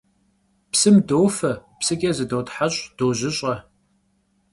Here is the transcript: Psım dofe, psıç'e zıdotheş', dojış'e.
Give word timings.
Psım 0.71 0.97
dofe, 1.07 1.53
psıç'e 1.79 2.11
zıdotheş', 2.17 2.77
dojış'e. 2.97 3.55